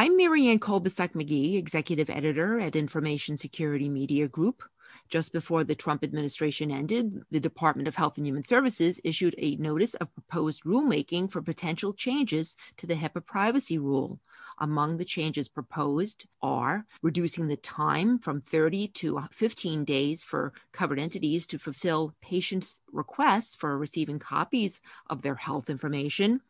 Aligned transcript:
I'm 0.00 0.16
Marianne 0.16 0.60
Kolbasuk 0.60 1.14
McGee, 1.14 1.58
Executive 1.58 2.08
Editor 2.08 2.60
at 2.60 2.76
Information 2.76 3.36
Security 3.36 3.88
Media 3.88 4.28
Group. 4.28 4.62
Just 5.08 5.32
before 5.32 5.64
the 5.64 5.74
Trump 5.74 6.04
administration 6.04 6.70
ended, 6.70 7.22
the 7.30 7.40
Department 7.40 7.88
of 7.88 7.96
Health 7.96 8.18
and 8.18 8.26
Human 8.26 8.42
Services 8.42 9.00
issued 9.04 9.34
a 9.38 9.56
notice 9.56 9.94
of 9.94 10.12
proposed 10.12 10.64
rulemaking 10.64 11.30
for 11.30 11.40
potential 11.40 11.94
changes 11.94 12.56
to 12.76 12.86
the 12.86 12.94
HIPAA 12.94 13.24
privacy 13.24 13.78
rule. 13.78 14.20
Among 14.58 14.96
the 14.96 15.04
changes 15.04 15.48
proposed 15.48 16.26
are 16.42 16.84
reducing 17.00 17.46
the 17.46 17.56
time 17.56 18.18
from 18.18 18.40
30 18.40 18.88
to 18.88 19.24
15 19.30 19.84
days 19.84 20.22
for 20.24 20.52
covered 20.72 20.98
entities 20.98 21.46
to 21.46 21.58
fulfill 21.58 22.14
patients' 22.20 22.80
requests 22.92 23.54
for 23.54 23.78
receiving 23.78 24.18
copies 24.18 24.80
of 25.08 25.22
their 25.22 25.36
health 25.36 25.70
information, 25.70 26.40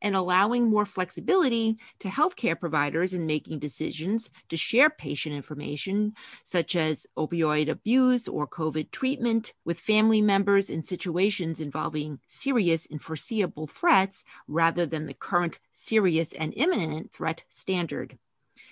and 0.00 0.14
allowing 0.14 0.70
more 0.70 0.86
flexibility 0.86 1.76
to 1.98 2.08
healthcare 2.08 2.58
providers 2.58 3.12
in 3.12 3.26
making 3.26 3.58
decisions 3.58 4.30
to 4.48 4.56
share 4.56 4.88
patient 4.88 5.34
information, 5.34 6.14
such 6.44 6.76
as 6.76 7.06
opioid 7.16 7.68
abuse 7.68 8.05
or 8.28 8.46
COVID 8.46 8.90
treatment, 8.90 9.52
with 9.64 9.80
family 9.80 10.22
members 10.22 10.70
in 10.70 10.82
situations 10.82 11.60
involving 11.60 12.20
serious 12.26 12.86
and 12.86 13.02
foreseeable 13.02 13.66
threats 13.66 14.22
rather 14.46 14.86
than 14.86 15.06
the 15.06 15.14
current 15.14 15.58
serious 15.72 16.32
and 16.32 16.52
imminent 16.56 17.10
threat 17.12 17.44
standard. 17.48 18.18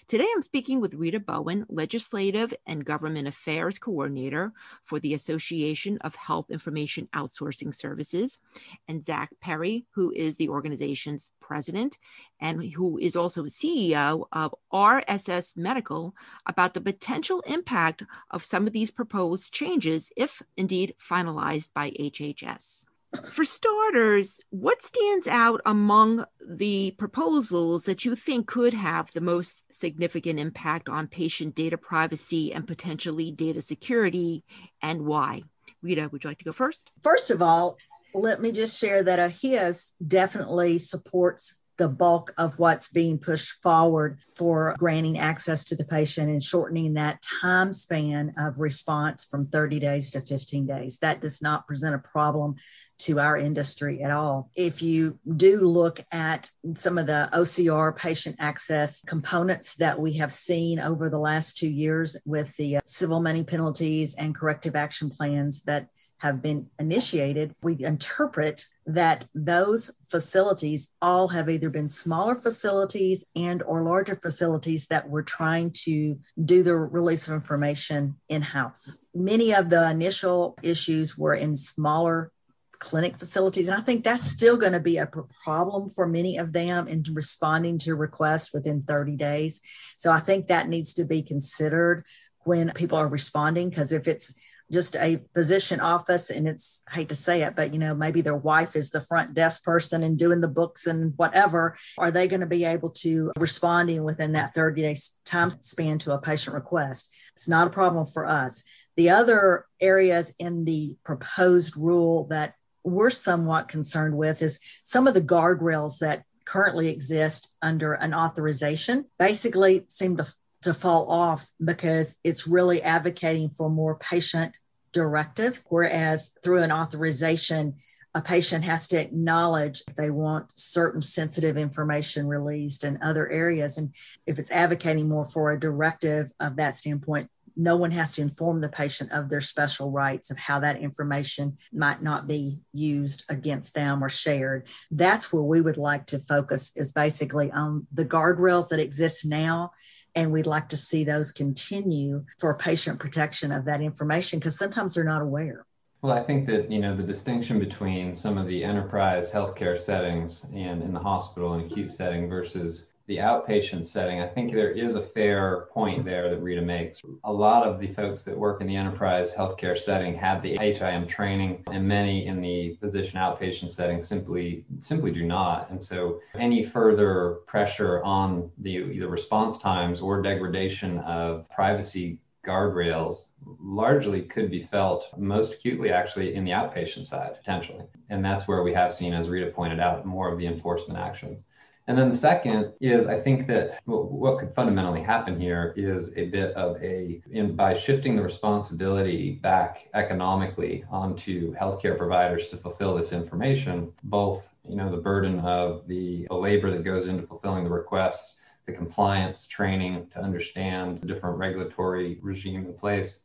Today, 0.07 0.27
I'm 0.35 0.43
speaking 0.43 0.83
with 0.83 0.93
Rita 0.93 1.19
Bowen, 1.19 1.65
Legislative 1.71 2.53
and 2.67 2.85
Government 2.85 3.27
Affairs 3.27 3.79
Coordinator 3.79 4.53
for 4.85 5.01
the 5.01 5.15
Association 5.15 5.97
of 6.03 6.15
Health 6.15 6.51
Information 6.51 7.09
Outsourcing 7.15 7.75
Services, 7.75 8.39
and 8.87 9.03
Zach 9.03 9.31
Perry, 9.41 9.87
who 9.93 10.13
is 10.15 10.37
the 10.37 10.51
organization's 10.51 11.31
president 11.41 11.97
and 12.39 12.75
who 12.75 12.99
is 12.99 13.17
also 13.17 13.45
CEO 13.45 14.27
of 14.31 14.55
RSS 14.71 15.57
Medical, 15.57 16.15
about 16.45 16.75
the 16.75 16.83
potential 16.83 17.41
impact 17.47 18.03
of 18.31 18.45
some 18.45 18.67
of 18.67 18.75
these 18.75 18.91
proposed 18.91 19.55
changes, 19.55 20.13
if 20.19 20.43
indeed 20.55 20.95
finalized 21.01 21.73
by 21.73 21.93
HHS 21.93 22.85
for 23.15 23.45
starters, 23.45 24.41
what 24.51 24.83
stands 24.83 25.27
out 25.27 25.61
among 25.65 26.25
the 26.47 26.95
proposals 26.99 27.85
that 27.85 28.05
you 28.05 28.15
think 28.17 28.47
could 28.47 28.75
have 28.75 29.13
the 29.13 29.21
most 29.21 29.73
significant 29.73 30.39
impact 30.39 30.89
on 30.89 31.07
patient 31.07 31.55
data 31.55 31.79
privacy 31.79 32.53
and 32.53 32.67
potentially 32.67 33.31
data 33.31 33.63
security, 33.63 34.45
and 34.83 35.03
why? 35.03 35.43
Rita, 35.83 36.09
would 36.11 36.25
you 36.25 36.31
like 36.31 36.39
to 36.39 36.45
go 36.45 36.53
first? 36.53 36.91
First 37.03 37.31
of 37.31 37.43
all, 37.43 37.77
let 38.15 38.41
me 38.41 38.53
just 38.53 38.79
share 38.81 39.03
that 39.03 39.19
AHIS 39.19 39.95
definitely 40.07 40.79
supports 40.79 41.57
the 41.77 41.89
bulk 41.89 42.33
of 42.39 42.59
what's 42.59 42.89
being 42.89 43.19
pushed 43.19 43.63
forward 43.63 44.19
for 44.35 44.75
granting 44.79 45.19
access 45.19 45.65
to 45.65 45.77
the 45.77 45.85
patient 45.85 46.31
and 46.31 46.43
shortening 46.43 46.95
that 46.95 47.23
time 47.23 47.73
span 47.73 48.33
of 48.39 48.59
response 48.59 49.25
from 49.25 49.47
30 49.47 49.81
days 49.81 50.11
to 50.13 50.21
15 50.21 50.67
days. 50.67 50.99
That 50.99 51.21
does 51.21 51.43
not 51.43 51.67
present 51.67 51.95
a 51.95 51.99
problem 51.99 52.57
to 52.99 53.19
our 53.19 53.37
industry 53.37 54.03
at 54.03 54.11
all. 54.11 54.51
If 54.55 54.83
you 54.83 55.19
do 55.37 55.63
look 55.63 56.01
at 56.13 56.51
some 56.75 56.97
of 56.97 57.07
the 57.07 57.29
OCR 57.33 57.97
patient 57.97 58.37
access 58.39 59.01
components 59.03 59.75
that 59.77 60.01
we 60.01 60.15
have 60.15 60.33
seen 60.33 60.79
over 60.79 61.11
the 61.11 61.19
last 61.19 61.57
two 61.57 61.69
years 61.69 62.17
with 62.25 62.57
the 62.57 62.77
uh, 62.77 62.81
civil 62.85 63.21
money 63.21 63.43
penalties 63.43 64.15
and 64.15 64.35
corrective 64.35 64.77
action 64.77 65.11
plans 65.11 65.63
that 65.63 65.89
have 66.19 66.41
been 66.41 66.69
initiated, 66.79 67.55
we 67.63 67.77
interpret 67.85 68.67
that 68.87 69.27
those 69.35 69.91
facilities 70.11 70.89
all 71.01 71.29
have 71.29 71.49
either 71.49 71.71
been 71.71 71.89
smaller 71.89 72.35
facilities 72.35 73.25
and 73.35 73.63
or 73.63 73.83
larger 73.83 74.17
facilities 74.17 74.87
that 74.89 75.09
were 75.09 75.23
trying 75.23 75.71
to 75.71 76.19
do 76.45 76.63
the 76.63 76.75
release 76.75 77.27
of 77.27 77.35
information 77.35 78.17
in-house. 78.29 78.99
Many 79.15 79.55
of 79.55 79.71
the 79.71 79.91
initial 79.91 80.57
issues 80.63 81.17
were 81.17 81.35
in 81.35 81.57
smaller 81.57 82.31
clinic 82.79 83.19
facilities. 83.19 83.69
And 83.69 83.79
I 83.79 83.81
think 83.81 84.05
that's 84.05 84.23
still 84.23 84.59
going 84.59 84.73
to 84.73 84.81
be 84.81 84.99
a 84.99 85.09
problem 85.43 85.89
for 85.89 86.07
many 86.07 86.37
of 86.37 86.53
them 86.53 86.87
in 86.87 87.03
responding 87.13 87.79
to 87.79 87.95
requests 87.95 88.53
within 88.53 88.83
30 88.83 89.17
days. 89.17 89.61
So 89.97 90.11
I 90.11 90.19
think 90.19 90.49
that 90.49 90.69
needs 90.69 90.93
to 90.95 91.05
be 91.05 91.23
considered 91.23 92.05
when 92.45 92.73
people 92.73 92.99
are 92.99 93.09
responding 93.09 93.71
because 93.71 93.91
if 93.91 94.07
it's 94.07 94.35
just 94.73 94.97
a 94.97 95.21
physician 95.35 95.81
office 95.81 96.31
and 96.31 96.49
it's 96.49 96.83
I 96.89 96.95
hate 96.95 97.09
to 97.11 97.15
say 97.15 97.43
it 97.43 97.55
but 97.55 97.73
you 97.73 97.79
know 97.79 97.95
maybe 97.95 98.21
their 98.21 98.37
wife 98.37 98.77
is 98.77 98.91
the 98.91 99.01
front 99.01 99.35
desk 99.35 99.63
person 99.63 100.03
and 100.03 100.19
doing 100.19 100.41
the 100.41 100.49
books 100.49 100.87
and 100.87 101.13
whatever. 101.17 101.77
Are 101.99 102.11
they 102.11 102.29
going 102.29 102.41
to 102.41 102.47
be 102.47 102.65
able 102.65 102.91
to 102.91 103.33
responding 103.37 104.05
within 104.05 104.33
that 104.33 104.55
30 104.55 104.83
day 104.83 104.97
time 105.25 105.51
span 105.51 105.99
to 106.01 106.13
a 106.13 106.21
patient 106.21 106.55
request? 106.55 107.13
It's 107.37 107.49
not 107.49 107.67
a 107.67 107.71
problem 107.71 108.07
for 108.07 108.27
us. 108.27 108.65
The 108.97 109.11
other 109.11 109.67
areas 109.81 110.33
in 110.39 110.65
the 110.65 110.97
proposed 111.05 111.77
rule 111.77 112.27
that 112.29 112.55
we're 112.85 113.11
somewhat 113.11 113.69
concerned 113.69 114.17
with 114.17 114.43
is 114.43 114.61
some 114.85 115.07
of 115.07 115.15
the 115.15 115.21
guardrails 115.21 115.99
that 115.99 116.25
currently 116.45 116.89
exist 116.89 117.49
under 117.63 117.95
an 117.95 118.15
authorization. 118.15 119.07
Basically 119.19 119.87
seem 119.89 120.17
to 120.19 120.27
to 120.65 120.75
fall 120.75 121.11
off 121.11 121.47
because 121.63 122.17
it's 122.25 122.47
really 122.47 122.83
advocating 122.83 123.51
for 123.51 123.71
more 123.71 123.97
patient 123.97 124.59
directive, 124.93 125.63
whereas 125.69 126.31
through 126.43 126.63
an 126.63 126.73
authorization, 126.73 127.75
a 128.15 128.23
patient 128.23 128.65
has 128.65 128.87
to 128.89 129.01
acknowledge 129.01 129.83
if 129.89 129.97
they 129.97 130.11
want 130.11 130.53
certain 130.57 131.03
sensitive 131.03 131.57
information 131.57 132.27
released 132.27 132.85
in 132.85 133.03
other 133.03 133.29
areas. 133.29 133.77
And 133.77 133.95
if 134.27 134.39
it's 134.39 134.53
advocating 134.53 135.09
more 135.09 135.25
for 135.25 135.51
a 135.51 135.59
directive 135.61 136.31
of 136.39 136.57
that 136.57 136.77
standpoint, 136.77 137.29
no 137.57 137.77
one 137.77 137.91
has 137.93 138.13
to 138.13 138.23
inform 138.23 138.61
the 138.61 138.69
patient 138.69 139.13
of 139.13 139.29
their 139.29 139.41
special 139.41 139.91
rights 139.91 140.31
of 140.31 140.39
how 140.39 140.61
that 140.61 140.81
information 140.81 141.57
might 141.73 142.03
not 142.03 142.27
be 142.27 142.61
used 142.73 143.25
against 143.29 143.75
them 143.75 144.03
or 144.03 144.09
shared. 144.09 144.69
That's 144.91 145.33
where 145.33 145.43
we 145.43 145.61
would 145.61 145.77
like 145.77 146.07
to 146.07 146.19
focus 146.19 146.73
is 146.77 146.93
basically 146.93 147.51
on 147.51 147.87
the 147.93 148.05
guardrails 148.05 148.69
that 148.69 148.81
exist 148.81 149.27
now 149.27 149.73
and 150.15 150.31
we'd 150.31 150.47
like 150.47 150.69
to 150.69 150.77
see 150.77 151.05
those 151.05 151.33
continue 151.33 152.25
for 152.39 152.55
patient 152.55 153.01
protection 153.01 153.53
of 153.53 153.65
that 153.65 153.81
information 153.81 154.39
because 154.39 154.57
sometimes 154.57 154.95
they're 154.95 155.05
not 155.05 155.23
aware. 155.23 155.67
Well, 156.03 156.13
I 156.13 156.23
think 156.23 156.47
that 156.49 156.71
you 156.71 156.81
know 156.81 156.95
the 156.95 157.03
distinction 157.03 157.59
between 157.59 158.15
some 158.15 158.37
of 158.37 158.47
the 158.47 158.63
enterprise 158.63 159.31
healthcare 159.31 159.81
settings 159.81 160.45
and 160.55 160.83
in 160.83 160.93
the 160.93 161.01
hospital 161.01 161.55
and 161.55 161.71
acute 161.71 161.91
setting 161.91 162.29
versus 162.29 162.91
the 163.07 163.19
outpatient 163.19 163.85
setting, 163.85 164.21
I 164.21 164.27
think 164.27 164.53
there 164.53 164.71
is 164.71 164.95
a 164.95 165.03
fair 165.03 165.67
point 165.73 166.05
there 166.05 166.31
that 166.31 166.41
Rita 166.41 166.63
makes. 166.63 167.03
A 167.25 167.33
lot 167.33 167.67
of 167.67 167.79
the 167.79 167.89
folks 167.89 168.23
that 168.23 168.37
work 168.37 168.61
in 168.63 168.67
the 168.67 168.77
enterprise 168.77 169.35
healthcare 169.35 169.79
setting 169.79 170.15
have 170.15 170.43
the 170.43 170.57
HIM 170.57 171.07
training, 171.07 171.63
and 171.71 171.87
many 171.87 172.27
in 172.27 172.41
the 172.41 172.75
physician 172.77 173.19
outpatient 173.19 173.71
setting 173.71 174.03
simply 174.03 174.65
simply 174.81 175.11
do 175.11 175.25
not. 175.25 175.71
And 175.71 175.83
so, 175.83 176.21
any 176.35 176.65
further 176.65 177.41
pressure 177.47 178.03
on 178.03 178.51
the 178.59 178.71
either 178.71 179.09
response 179.09 179.59
times 179.59 180.01
or 180.01 180.23
degradation 180.23 180.99
of 181.01 181.49
privacy 181.51 182.19
guardrails 182.47 183.27
largely 183.61 184.23
could 184.23 184.51
be 184.51 184.63
felt 184.63 185.09
most 185.17 185.55
acutely 185.55 185.91
actually 185.91 186.35
in 186.35 186.45
the 186.45 186.51
outpatient 186.51 187.07
side 187.07 187.35
potentially 187.35 187.83
and 188.11 188.23
that's 188.23 188.47
where 188.47 188.63
we 188.63 188.73
have 188.75 188.93
seen 188.93 189.15
as 189.15 189.31
rita 189.31 189.51
pointed 189.51 189.81
out 189.81 190.05
more 190.05 190.31
of 190.31 190.39
the 190.39 190.47
enforcement 190.47 190.99
actions 190.99 191.45
and 191.87 191.99
then 191.99 192.09
the 192.09 192.17
second 192.17 192.73
is 192.81 193.07
I 193.07 193.21
think 193.21 193.47
that 193.49 193.79
what 193.85 194.39
could 194.39 194.55
fundamentally 194.55 195.03
happen 195.03 195.39
here 195.39 195.75
is 195.77 196.17
a 196.17 196.31
bit 196.31 196.55
of 196.55 196.83
a, 196.83 197.21
in, 197.31 197.55
by 197.55 197.75
shifting 197.75 198.17
the 198.17 198.23
responsibility 198.23 199.33
back 199.33 199.89
economically 199.93 200.85
onto 200.91 201.55
healthcare 201.55 201.99
providers 201.99 202.49
to 202.49 202.57
fulfill 202.57 202.97
this 202.97 203.13
information, 203.13 203.93
both, 204.05 204.49
you 204.67 204.77
know, 204.77 204.91
the 204.91 204.97
burden 204.97 205.41
of 205.41 205.87
the, 205.87 206.27
the 206.31 206.35
labor 206.35 206.71
that 206.71 206.85
goes 206.85 207.07
into 207.07 207.27
fulfilling 207.27 207.65
the 207.65 207.71
requests, 207.71 208.37
the 208.65 208.73
compliance 208.73 209.47
training 209.47 210.07
to 210.15 210.21
understand 210.21 211.01
the 211.01 211.07
different 211.07 211.37
regulatory 211.37 212.19
regime 212.23 212.65
in 212.65 212.73
place, 212.73 213.19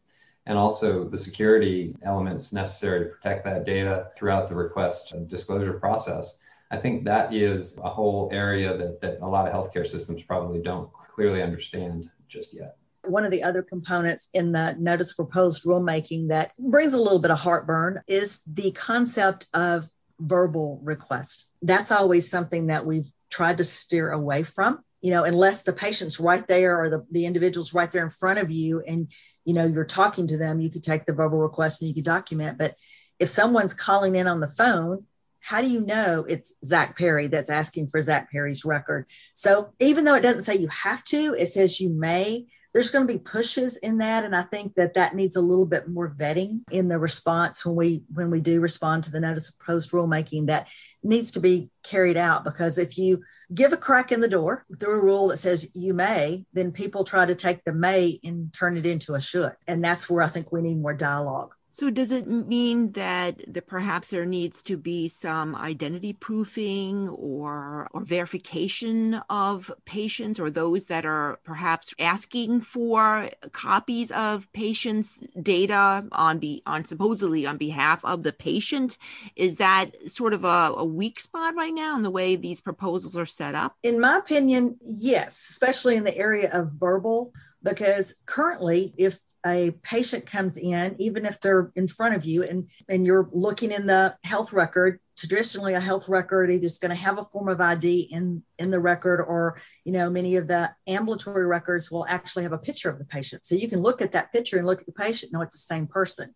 and 0.48 0.58
also 0.58 1.08
the 1.08 1.18
security 1.18 1.96
elements 2.02 2.52
necessary 2.52 3.06
to 3.06 3.12
protect 3.12 3.46
that 3.46 3.64
data 3.64 4.08
throughout 4.18 4.50
the 4.50 4.56
request 4.56 5.14
disclosure 5.30 5.74
process 5.74 6.36
I 6.72 6.78
think 6.78 7.04
that 7.06 7.34
is 7.34 7.78
a 7.80 7.90
whole 7.90 8.30
area 8.32 8.78
that, 8.78 9.02
that 9.02 9.20
a 9.22 9.28
lot 9.28 9.48
of 9.48 9.54
healthcare 9.54 9.88
systems 9.88 10.22
probably 10.24 10.62
don't 10.62 10.90
clearly 10.94 11.42
understand 11.42 12.10
just 12.28 12.54
yet. 12.54 12.78
One 13.04 13.26
of 13.26 13.32
the 13.32 13.44
other 13.44 13.64
components 13.64 14.28
in 14.34 14.52
the 14.52 14.76
notice 14.78 15.14
proposed 15.14 15.64
rulemaking 15.64 16.30
that 16.30 16.54
brings 16.60 16.94
a 16.94 16.98
little 16.98 17.20
bit 17.20 17.32
of 17.32 17.40
heartburn 17.40 18.02
is 18.08 18.40
the 18.46 18.72
concept 18.72 19.48
of 19.54 19.90
verbal 20.20 20.80
request. 20.84 21.50
That's 21.62 21.92
always 21.92 22.30
something 22.30 22.68
that 22.68 22.86
we've 22.86 23.12
tried 23.32 23.58
to 23.58 23.64
steer 23.64 24.12
away 24.12 24.44
from 24.44 24.84
you 25.02 25.12
know 25.12 25.24
unless 25.24 25.64
the 25.64 25.74
patient's 25.74 26.20
right 26.20 26.48
there 26.48 26.82
or 26.82 26.90
the, 26.90 27.06
the 27.12 27.26
individual's 27.26 27.74
right 27.74 27.92
there 27.92 28.04
in 28.04 28.10
front 28.10 28.40
of 28.40 28.52
you 28.52 28.82
and 28.86 29.12
you 29.46 29.54
know 29.54 29.66
you're 29.66 29.86
talking 29.86 30.28
to 30.28 30.38
them 30.38 30.60
you 30.60 30.70
could 30.70 30.84
take 30.84 31.06
the 31.06 31.14
verbal 31.14 31.38
request 31.38 31.82
and 31.82 31.88
you 31.88 31.96
could 31.96 32.04
document 32.04 32.58
but 32.58 32.76
if 33.20 33.30
someone's 33.30 33.74
calling 33.74 34.16
in 34.16 34.28
on 34.28 34.40
the 34.40 34.48
phone 34.48 35.06
how 35.42 35.62
do 35.62 35.70
you 35.70 35.86
know 35.86 36.26
it's 36.28 36.54
Zach 36.66 36.98
Perry 36.98 37.28
that's 37.28 37.50
asking 37.50 37.88
for 37.88 38.02
Zach 38.02 38.32
Perry's 38.32 38.66
record? 38.66 39.08
So 39.34 39.74
even 39.80 40.06
though 40.06 40.16
it 40.16 40.22
doesn't 40.22 40.44
say 40.44 40.56
you 40.56 40.68
have 40.70 41.04
to, 41.06 41.36
it 41.38 41.48
says 41.48 41.80
you 41.80 41.90
may. 41.90 42.46
There's 42.72 42.92
going 42.92 43.08
to 43.08 43.12
be 43.12 43.20
pushes 43.20 43.78
in 43.78 43.98
that, 43.98 44.24
and 44.24 44.36
I 44.36 44.44
think 44.44 44.76
that 44.76 44.94
that 44.94 45.16
needs 45.16 45.36
a 45.36 45.42
little 45.42 45.66
bit 45.66 45.88
more 45.88 46.14
vetting 46.14 46.62
in 46.70 46.88
the 46.88 47.00
response 47.00 47.66
when 47.66 47.76
we 47.76 48.04
when 48.14 48.30
we 48.30 48.42
do 48.42 48.62
respond 48.62 49.06
to 49.06 49.12
the 49.12 49.20
notice 49.20 49.50
of 49.50 49.58
proposed 49.58 49.90
rulemaking. 49.90 50.48
That 50.48 50.70
needs 51.02 51.32
to 51.32 51.40
be 51.40 51.72
carried 51.82 52.16
out 52.16 52.44
because 52.44 52.78
if 52.78 52.96
you 52.96 53.24
give 53.52 53.74
a 53.74 53.78
crack 53.78 54.12
in 54.12 54.22
the 54.22 54.28
door 54.28 54.68
through 54.80 55.00
a 55.00 55.04
rule 55.04 55.30
that 55.30 55.38
says 55.38 55.72
you 55.74 55.96
may, 55.96 56.46
then 56.54 56.72
people 56.72 57.04
try 57.04 57.26
to 57.26 57.34
take 57.34 57.64
the 57.64 57.74
may 57.74 58.20
and 58.24 58.54
turn 58.54 58.78
it 58.78 58.86
into 58.86 59.16
a 59.16 59.20
should, 59.20 59.54
and 59.66 59.84
that's 59.84 60.08
where 60.08 60.22
I 60.22 60.28
think 60.28 60.52
we 60.52 60.62
need 60.62 60.80
more 60.80 60.94
dialogue. 60.94 61.56
So 61.80 61.90
does 61.90 62.12
it 62.12 62.28
mean 62.28 62.92
that 62.92 63.54
the, 63.54 63.62
perhaps 63.62 64.10
there 64.10 64.26
needs 64.26 64.62
to 64.64 64.76
be 64.76 65.08
some 65.08 65.56
identity 65.56 66.12
proofing 66.12 67.08
or 67.08 67.88
or 67.94 68.02
verification 68.02 69.22
of 69.30 69.72
patients 69.86 70.42
or 70.42 70.50
those 70.50 70.88
that 70.88 71.06
are 71.06 71.40
perhaps 71.46 71.94
asking 71.98 72.60
for 72.60 73.30
copies 73.54 74.12
of 74.12 74.52
patients' 74.52 75.24
data 75.42 76.06
on 76.12 76.40
be 76.40 76.62
on 76.66 76.84
supposedly 76.84 77.46
on 77.46 77.56
behalf 77.56 78.04
of 78.04 78.24
the 78.24 78.34
patient? 78.34 78.98
Is 79.38 79.56
that 79.56 79.96
sort 80.06 80.34
of 80.34 80.44
a, 80.44 80.74
a 80.76 80.84
weak 80.84 81.18
spot 81.18 81.56
right 81.56 81.74
now 81.74 81.96
in 81.96 82.04
the 82.04 82.12
way 82.12 82.36
these 82.36 82.60
proposals 82.60 83.16
are 83.16 83.26
set 83.26 83.56
up? 83.56 83.78
In 83.84 84.02
my 84.02 84.18
opinion, 84.18 84.76
yes, 84.82 85.48
especially 85.50 85.96
in 85.96 86.04
the 86.04 86.18
area 86.18 86.52
of 86.52 86.74
verbal 86.74 87.32
because 87.64 88.16
currently 88.26 88.94
if 88.98 89.20
a 89.46 89.72
patient 89.84 90.26
comes 90.26 90.58
in 90.58 90.96
even 91.00 91.26
if 91.26 91.40
they're 91.40 91.72
in 91.76 91.88
front 91.88 92.16
of 92.16 92.26
you 92.26 92.44
and 92.44 92.70
and 92.88 93.06
you're 93.06 93.30
looking 93.32 93.72
in 93.72 93.88
the 93.88 94.16
health 94.24 94.54
record 94.54 95.00
traditionally 95.18 95.74
a 95.74 95.80
health 95.80 96.08
record 96.08 96.52
either 96.52 96.66
is 96.66 96.78
going 96.78 96.90
to 96.90 96.96
have 96.96 97.18
a 97.18 97.24
form 97.24 97.50
of 97.50 97.60
id 97.60 98.08
in 98.12 98.42
in 98.58 98.72
the 98.72 98.80
record 98.80 99.22
or 99.22 99.60
you 99.84 99.92
know 99.92 100.10
many 100.10 100.36
of 100.36 100.48
the 100.48 100.70
ambulatory 100.88 101.46
records 101.46 101.92
will 101.92 102.06
actually 102.08 102.44
have 102.44 102.54
a 102.54 102.58
picture 102.58 102.90
of 102.90 103.00
the 103.00 103.06
patient. 103.06 103.46
So 103.46 103.56
you 103.56 103.68
can 103.68 103.82
look 103.82 104.02
at 104.02 104.12
that 104.12 104.32
picture 104.32 104.58
and 104.58 104.66
look 104.66 104.82
at 104.82 104.86
the 104.86 104.92
patient 104.92 105.34
know 105.34 105.42
it's 105.42 105.56
the 105.56 105.76
same 105.76 105.88
person. 105.88 106.34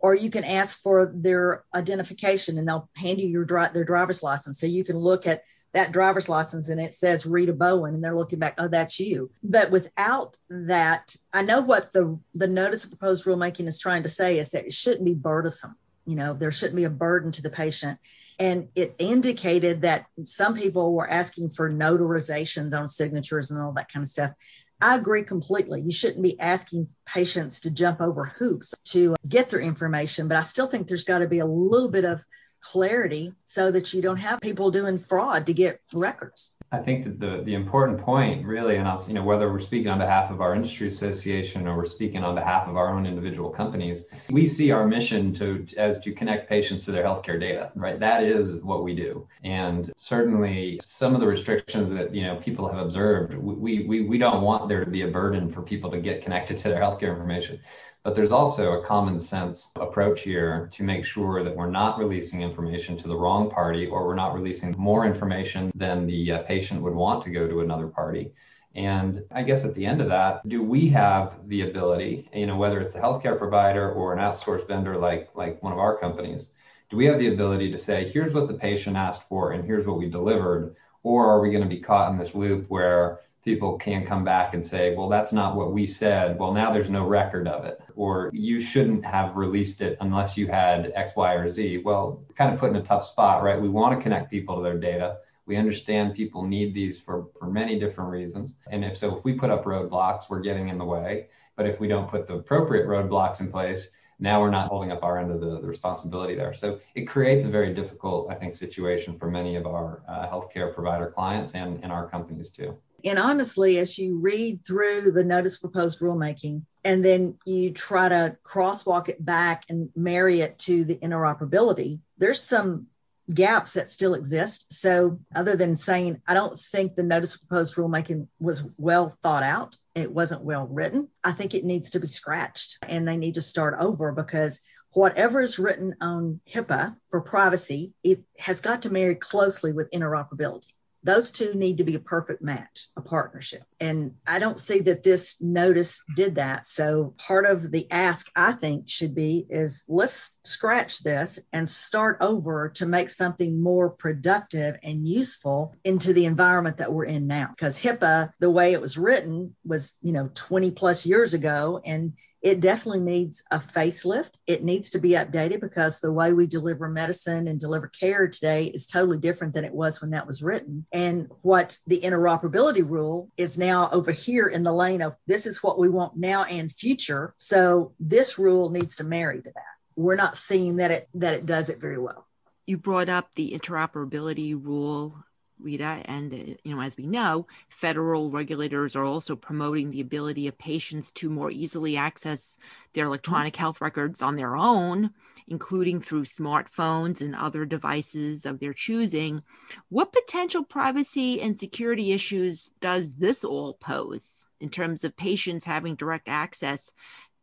Or 0.00 0.14
you 0.14 0.28
can 0.28 0.44
ask 0.44 0.82
for 0.82 1.12
their 1.14 1.64
identification 1.74 2.58
and 2.58 2.68
they'll 2.68 2.90
hand 2.96 3.20
you 3.20 3.28
your 3.28 3.46
their 3.46 3.84
driver's 3.84 4.22
license. 4.22 4.60
So 4.60 4.66
you 4.66 4.84
can 4.84 4.98
look 4.98 5.26
at 5.26 5.42
that 5.74 5.92
driver's 5.92 6.28
license 6.28 6.68
and 6.68 6.80
it 6.80 6.94
says 6.94 7.26
Rita 7.26 7.52
Bowen 7.52 7.94
and 7.94 8.02
they're 8.02 8.16
looking 8.16 8.38
back, 8.38 8.54
oh, 8.58 8.68
that's 8.68 8.98
you. 8.98 9.30
But 9.42 9.70
without 9.70 10.38
that, 10.48 11.16
I 11.32 11.42
know 11.42 11.60
what 11.60 11.92
the, 11.92 12.18
the 12.34 12.46
notice 12.46 12.84
of 12.84 12.90
proposed 12.90 13.24
rulemaking 13.24 13.66
is 13.66 13.78
trying 13.78 14.04
to 14.04 14.08
say 14.08 14.38
is 14.38 14.50
that 14.50 14.64
it 14.64 14.72
shouldn't 14.72 15.04
be 15.04 15.14
burdensome. 15.14 15.76
You 16.06 16.16
know, 16.16 16.32
there 16.32 16.52
shouldn't 16.52 16.76
be 16.76 16.84
a 16.84 16.90
burden 16.90 17.32
to 17.32 17.42
the 17.42 17.50
patient. 17.50 17.98
And 18.38 18.68
it 18.74 18.94
indicated 18.98 19.82
that 19.82 20.06
some 20.24 20.54
people 20.54 20.92
were 20.92 21.08
asking 21.10 21.50
for 21.50 21.70
notarizations 21.70 22.78
on 22.78 22.88
signatures 22.88 23.50
and 23.50 23.60
all 23.60 23.72
that 23.72 23.90
kind 23.92 24.04
of 24.04 24.08
stuff. 24.08 24.32
I 24.80 24.96
agree 24.96 25.22
completely. 25.22 25.80
You 25.80 25.92
shouldn't 25.92 26.22
be 26.22 26.38
asking 26.38 26.88
patients 27.06 27.58
to 27.60 27.70
jump 27.70 28.00
over 28.00 28.26
hoops 28.26 28.74
to 28.86 29.16
get 29.28 29.48
their 29.48 29.60
information, 29.60 30.28
but 30.28 30.36
I 30.36 30.42
still 30.42 30.66
think 30.66 30.86
there's 30.86 31.04
got 31.04 31.20
to 31.20 31.26
be 31.26 31.38
a 31.38 31.46
little 31.46 31.88
bit 31.88 32.04
of 32.04 32.24
clarity 32.64 33.34
so 33.44 33.70
that 33.70 33.92
you 33.92 34.00
don't 34.00 34.16
have 34.16 34.40
people 34.40 34.70
doing 34.70 34.98
fraud 34.98 35.46
to 35.46 35.52
get 35.52 35.80
records. 35.92 36.54
I 36.72 36.78
think 36.78 37.04
that 37.04 37.20
the, 37.20 37.42
the 37.44 37.54
important 37.54 38.00
point 38.00 38.44
really, 38.44 38.76
and 38.76 38.88
also, 38.88 39.08
you 39.08 39.14
know, 39.14 39.22
whether 39.22 39.52
we're 39.52 39.60
speaking 39.60 39.88
on 39.88 39.98
behalf 39.98 40.30
of 40.30 40.40
our 40.40 40.56
industry 40.56 40.88
association 40.88 41.68
or 41.68 41.76
we're 41.76 41.84
speaking 41.84 42.24
on 42.24 42.34
behalf 42.34 42.66
of 42.66 42.76
our 42.76 42.88
own 42.88 43.06
individual 43.06 43.50
companies, 43.50 44.06
we 44.30 44.48
see 44.48 44.72
our 44.72 44.86
mission 44.86 45.32
to 45.34 45.66
as 45.76 46.00
to 46.00 46.10
connect 46.12 46.48
patients 46.48 46.84
to 46.86 46.90
their 46.90 47.04
healthcare 47.04 47.38
data, 47.38 47.70
right? 47.76 48.00
That 48.00 48.24
is 48.24 48.56
what 48.62 48.82
we 48.82 48.94
do. 48.94 49.28
And 49.44 49.92
certainly 49.96 50.80
some 50.84 51.14
of 51.14 51.20
the 51.20 51.28
restrictions 51.28 51.90
that, 51.90 52.12
you 52.12 52.22
know, 52.22 52.36
people 52.36 52.68
have 52.68 52.78
observed, 52.78 53.34
we, 53.34 53.86
we, 53.86 54.00
we 54.00 54.18
don't 54.18 54.42
want 54.42 54.68
there 54.68 54.84
to 54.84 54.90
be 54.90 55.02
a 55.02 55.08
burden 55.08 55.52
for 55.52 55.62
people 55.62 55.90
to 55.92 56.00
get 56.00 56.22
connected 56.22 56.58
to 56.58 56.68
their 56.70 56.80
healthcare 56.80 57.10
information. 57.10 57.60
But 58.04 58.14
there's 58.14 58.32
also 58.32 58.72
a 58.72 58.84
common 58.84 59.18
sense 59.18 59.72
approach 59.76 60.20
here 60.20 60.68
to 60.74 60.82
make 60.82 61.06
sure 61.06 61.42
that 61.42 61.56
we're 61.56 61.70
not 61.70 61.98
releasing 61.98 62.42
information 62.42 62.98
to 62.98 63.08
the 63.08 63.16
wrong 63.16 63.50
party 63.50 63.86
or 63.86 64.06
we're 64.06 64.14
not 64.14 64.34
releasing 64.34 64.72
more 64.76 65.06
information 65.06 65.72
than 65.74 66.06
the 66.06 66.32
uh, 66.32 66.42
patient 66.42 66.82
would 66.82 66.94
want 66.94 67.24
to 67.24 67.30
go 67.30 67.48
to 67.48 67.60
another 67.60 67.86
party. 67.86 68.30
And 68.74 69.24
I 69.30 69.42
guess 69.42 69.64
at 69.64 69.74
the 69.74 69.86
end 69.86 70.02
of 70.02 70.08
that, 70.08 70.46
do 70.46 70.62
we 70.62 70.86
have 70.90 71.48
the 71.48 71.62
ability, 71.62 72.28
you 72.34 72.46
know, 72.46 72.56
whether 72.56 72.78
it's 72.78 72.94
a 72.94 73.00
healthcare 73.00 73.38
provider 73.38 73.90
or 73.90 74.12
an 74.12 74.18
outsourced 74.18 74.68
vendor 74.68 74.98
like 74.98 75.30
like 75.34 75.62
one 75.62 75.72
of 75.72 75.78
our 75.78 75.96
companies, 75.96 76.50
do 76.90 76.98
we 76.98 77.06
have 77.06 77.18
the 77.18 77.32
ability 77.32 77.72
to 77.72 77.78
say, 77.78 78.06
here's 78.06 78.34
what 78.34 78.48
the 78.48 78.54
patient 78.68 78.96
asked 78.98 79.26
for 79.30 79.52
and 79.52 79.64
here's 79.64 79.86
what 79.86 79.96
we 79.96 80.10
delivered? 80.10 80.76
Or 81.04 81.26
are 81.26 81.40
we 81.40 81.50
going 81.50 81.62
to 81.62 81.68
be 81.68 81.80
caught 81.80 82.12
in 82.12 82.18
this 82.18 82.34
loop 82.34 82.66
where 82.68 83.20
people 83.44 83.76
can 83.76 84.06
come 84.06 84.24
back 84.24 84.54
and 84.54 84.64
say, 84.64 84.94
well, 84.94 85.08
that's 85.08 85.32
not 85.32 85.54
what 85.54 85.72
we 85.72 85.86
said. 85.86 86.38
Well, 86.38 86.52
now 86.52 86.72
there's 86.72 86.90
no 86.90 87.06
record 87.06 87.46
of 87.46 87.64
it. 87.64 87.80
Or 87.94 88.30
you 88.32 88.60
shouldn't 88.60 89.04
have 89.04 89.36
released 89.36 89.80
it 89.82 89.98
unless 90.00 90.36
you 90.36 90.46
had 90.46 90.92
X, 90.94 91.12
Y, 91.14 91.34
or 91.34 91.48
Z. 91.48 91.82
Well, 91.84 92.24
kind 92.34 92.52
of 92.52 92.58
put 92.58 92.70
in 92.70 92.76
a 92.76 92.82
tough 92.82 93.04
spot, 93.04 93.42
right? 93.42 93.60
We 93.60 93.68
want 93.68 93.98
to 93.98 94.02
connect 94.02 94.30
people 94.30 94.56
to 94.56 94.62
their 94.62 94.78
data. 94.78 95.18
We 95.46 95.56
understand 95.56 96.14
people 96.14 96.46
need 96.46 96.74
these 96.74 96.98
for, 96.98 97.26
for 97.38 97.50
many 97.50 97.78
different 97.78 98.10
reasons. 98.10 98.54
And 98.70 98.82
if 98.82 98.96
so, 98.96 99.16
if 99.18 99.24
we 99.24 99.34
put 99.34 99.50
up 99.50 99.64
roadblocks, 99.64 100.30
we're 100.30 100.40
getting 100.40 100.68
in 100.68 100.78
the 100.78 100.84
way. 100.84 101.26
But 101.56 101.66
if 101.66 101.78
we 101.80 101.86
don't 101.86 102.10
put 102.10 102.26
the 102.26 102.34
appropriate 102.34 102.86
roadblocks 102.86 103.40
in 103.40 103.52
place, 103.52 103.90
now 104.18 104.40
we're 104.40 104.50
not 104.50 104.68
holding 104.68 104.90
up 104.90 105.02
our 105.02 105.18
end 105.18 105.30
of 105.30 105.40
the, 105.40 105.60
the 105.60 105.66
responsibility 105.66 106.34
there. 106.34 106.54
So 106.54 106.78
it 106.94 107.02
creates 107.02 107.44
a 107.44 107.48
very 107.48 107.74
difficult, 107.74 108.30
I 108.30 108.34
think, 108.36 108.54
situation 108.54 109.18
for 109.18 109.28
many 109.30 109.56
of 109.56 109.66
our 109.66 110.02
uh, 110.08 110.28
healthcare 110.28 110.74
provider 110.74 111.10
clients 111.10 111.54
and, 111.54 111.82
and 111.82 111.92
our 111.92 112.08
companies 112.08 112.50
too. 112.50 112.76
And 113.04 113.18
honestly, 113.18 113.78
as 113.78 113.98
you 113.98 114.18
read 114.18 114.64
through 114.66 115.12
the 115.12 115.24
notice 115.24 115.58
proposed 115.58 116.00
rulemaking, 116.00 116.62
and 116.84 117.04
then 117.04 117.38
you 117.44 117.70
try 117.70 118.08
to 118.08 118.36
crosswalk 118.44 119.08
it 119.08 119.24
back 119.24 119.64
and 119.68 119.90
marry 119.94 120.40
it 120.40 120.58
to 120.60 120.84
the 120.84 120.96
interoperability, 120.96 122.00
there's 122.18 122.42
some 122.42 122.86
gaps 123.32 123.72
that 123.74 123.88
still 123.88 124.14
exist. 124.14 124.72
So, 124.72 125.18
other 125.34 125.56
than 125.56 125.76
saying, 125.76 126.20
I 126.26 126.34
don't 126.34 126.58
think 126.58 126.94
the 126.94 127.02
notice 127.02 127.36
proposed 127.36 127.76
rulemaking 127.76 128.28
was 128.38 128.64
well 128.76 129.16
thought 129.22 129.42
out, 129.42 129.76
it 129.94 130.12
wasn't 130.12 130.44
well 130.44 130.66
written, 130.66 131.08
I 131.22 131.32
think 131.32 131.54
it 131.54 131.64
needs 131.64 131.90
to 131.90 132.00
be 132.00 132.06
scratched 132.06 132.78
and 132.86 133.06
they 133.06 133.16
need 133.16 133.34
to 133.34 133.42
start 133.42 133.76
over 133.78 134.12
because 134.12 134.60
whatever 134.92 135.40
is 135.40 135.58
written 135.58 135.94
on 136.00 136.40
HIPAA 136.48 136.96
for 137.10 137.20
privacy, 137.20 137.92
it 138.02 138.20
has 138.38 138.60
got 138.60 138.82
to 138.82 138.92
marry 138.92 139.14
closely 139.14 139.72
with 139.72 139.90
interoperability 139.90 140.72
those 141.04 141.30
two 141.30 141.54
need 141.54 141.78
to 141.78 141.84
be 141.84 141.94
a 141.94 142.00
perfect 142.00 142.42
match, 142.42 142.88
a 142.96 143.00
partnership. 143.00 143.64
And 143.84 144.12
I 144.26 144.38
don't 144.38 144.58
see 144.58 144.80
that 144.80 145.02
this 145.02 145.36
notice 145.42 146.02
did 146.16 146.36
that. 146.36 146.66
So 146.66 147.14
part 147.18 147.44
of 147.44 147.70
the 147.70 147.86
ask, 147.90 148.30
I 148.34 148.52
think, 148.52 148.88
should 148.88 149.14
be 149.14 149.44
is 149.50 149.84
let's 149.88 150.38
scratch 150.42 151.02
this 151.02 151.38
and 151.52 151.68
start 151.68 152.16
over 152.22 152.70
to 152.76 152.86
make 152.86 153.10
something 153.10 153.62
more 153.62 153.90
productive 153.90 154.78
and 154.82 155.06
useful 155.06 155.74
into 155.84 156.14
the 156.14 156.24
environment 156.24 156.78
that 156.78 156.94
we're 156.94 157.04
in 157.04 157.26
now. 157.26 157.48
Because 157.50 157.78
HIPAA, 157.78 158.30
the 158.40 158.50
way 158.50 158.72
it 158.72 158.80
was 158.80 158.96
written 158.96 159.54
was, 159.66 159.96
you 160.00 160.12
know, 160.14 160.30
20 160.32 160.70
plus 160.70 161.04
years 161.04 161.34
ago. 161.34 161.82
And 161.84 162.14
it 162.44 162.60
definitely 162.60 163.00
needs 163.00 163.42
a 163.50 163.58
facelift. 163.58 164.32
It 164.46 164.62
needs 164.62 164.90
to 164.90 164.98
be 164.98 165.12
updated 165.12 165.62
because 165.62 165.98
the 165.98 166.12
way 166.12 166.34
we 166.34 166.46
deliver 166.46 166.90
medicine 166.90 167.48
and 167.48 167.58
deliver 167.58 167.88
care 167.88 168.28
today 168.28 168.66
is 168.66 168.86
totally 168.86 169.16
different 169.16 169.54
than 169.54 169.64
it 169.64 169.72
was 169.72 170.02
when 170.02 170.10
that 170.10 170.26
was 170.26 170.42
written. 170.42 170.84
And 170.92 171.30
what 171.40 171.78
the 171.86 172.02
interoperability 172.02 172.86
rule 172.86 173.30
is 173.38 173.56
now 173.56 173.73
over 173.92 174.12
here 174.12 174.46
in 174.46 174.62
the 174.62 174.72
lane 174.72 175.02
of 175.02 175.16
this 175.26 175.46
is 175.46 175.62
what 175.62 175.78
we 175.78 175.88
want 175.88 176.16
now 176.16 176.44
and 176.44 176.72
future. 176.72 177.34
So 177.36 177.92
this 178.00 178.38
rule 178.38 178.70
needs 178.70 178.96
to 178.96 179.04
marry 179.04 179.38
to 179.42 179.50
that. 179.50 179.74
We're 179.96 180.16
not 180.16 180.36
seeing 180.36 180.76
that 180.76 180.90
it 180.90 181.08
that 181.14 181.34
it 181.34 181.46
does 181.46 181.68
it 181.68 181.80
very 181.80 181.98
well. 181.98 182.26
You 182.66 182.78
brought 182.78 183.08
up 183.08 183.34
the 183.34 183.52
interoperability 183.52 184.54
rule 184.54 185.24
Rita. 185.58 186.02
And, 186.04 186.58
you 186.62 186.74
know, 186.74 186.80
as 186.80 186.96
we 186.96 187.06
know, 187.06 187.46
federal 187.68 188.30
regulators 188.30 188.96
are 188.96 189.04
also 189.04 189.36
promoting 189.36 189.90
the 189.90 190.00
ability 190.00 190.46
of 190.46 190.58
patients 190.58 191.12
to 191.12 191.30
more 191.30 191.50
easily 191.50 191.96
access 191.96 192.56
their 192.92 193.06
electronic 193.06 193.54
mm-hmm. 193.54 193.60
health 193.60 193.80
records 193.80 194.22
on 194.22 194.36
their 194.36 194.56
own, 194.56 195.10
including 195.48 196.00
through 196.00 196.24
smartphones 196.24 197.20
and 197.20 197.34
other 197.34 197.64
devices 197.64 198.46
of 198.46 198.60
their 198.60 198.72
choosing. 198.72 199.40
What 199.88 200.12
potential 200.12 200.64
privacy 200.64 201.40
and 201.40 201.58
security 201.58 202.12
issues 202.12 202.70
does 202.80 203.14
this 203.14 203.44
all 203.44 203.74
pose 203.74 204.46
in 204.60 204.70
terms 204.70 205.04
of 205.04 205.16
patients 205.16 205.64
having 205.64 205.94
direct 205.94 206.28
access 206.28 206.92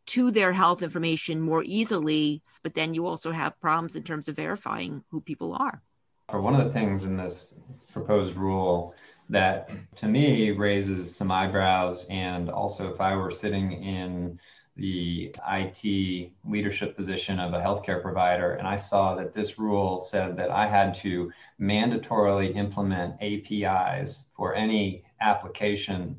to 0.06 0.30
their 0.30 0.52
health 0.52 0.82
information 0.82 1.40
more 1.40 1.62
easily? 1.64 2.42
But 2.62 2.74
then 2.74 2.94
you 2.94 3.06
also 3.06 3.32
have 3.32 3.60
problems 3.60 3.96
in 3.96 4.02
terms 4.02 4.28
of 4.28 4.36
verifying 4.36 5.04
who 5.10 5.20
people 5.20 5.54
are 5.54 5.82
one 6.40 6.54
of 6.54 6.66
the 6.66 6.72
things 6.72 7.04
in 7.04 7.16
this 7.16 7.54
proposed 7.92 8.36
rule 8.36 8.94
that 9.28 9.70
to 9.96 10.06
me 10.06 10.50
raises 10.50 11.14
some 11.14 11.30
eyebrows 11.30 12.06
and 12.10 12.50
also 12.50 12.92
if 12.92 13.00
i 13.00 13.14
were 13.14 13.30
sitting 13.30 13.72
in 13.72 14.38
the 14.76 15.34
IT 15.48 16.32
leadership 16.44 16.96
position 16.96 17.38
of 17.38 17.52
a 17.52 17.60
healthcare 17.60 18.00
provider, 18.00 18.54
and 18.54 18.66
I 18.66 18.76
saw 18.76 19.14
that 19.16 19.34
this 19.34 19.58
rule 19.58 20.00
said 20.00 20.36
that 20.38 20.50
I 20.50 20.66
had 20.66 20.94
to 20.96 21.30
mandatorily 21.60 22.56
implement 22.56 23.14
APIs 23.20 24.26
for 24.34 24.54
any 24.54 25.04
application 25.20 26.16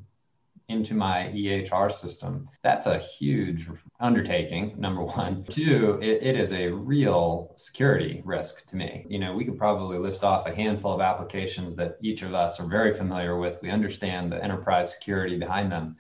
into 0.70 0.94
my 0.94 1.32
EHR 1.34 1.92
system. 1.92 2.48
That's 2.64 2.86
a 2.86 2.98
huge 2.98 3.68
undertaking, 4.00 4.76
number 4.78 5.04
one. 5.04 5.44
Two, 5.44 6.00
it, 6.02 6.24
it 6.24 6.40
is 6.40 6.54
a 6.54 6.70
real 6.70 7.54
security 7.58 8.22
risk 8.24 8.66
to 8.68 8.76
me. 8.76 9.06
You 9.10 9.20
know, 9.20 9.36
we 9.36 9.46
could 9.46 9.58
probably 9.58 9.98
list 9.98 10.24
off 10.24 10.48
a 10.48 10.56
handful 10.56 10.94
of 10.94 11.02
applications 11.02 11.76
that 11.76 11.98
each 12.02 12.22
of 12.22 12.34
us 12.34 12.60
are 12.60 12.68
very 12.68 12.94
familiar 12.94 13.38
with. 13.38 13.60
We 13.62 13.72
understand 13.72 14.32
the 14.32 14.44
enterprise 14.44 14.94
security 14.94 15.38
behind 15.38 15.72
them. 15.72 15.98